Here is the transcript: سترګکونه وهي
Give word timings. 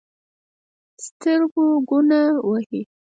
سترګکونه 1.05 2.19
وهي 2.47 2.81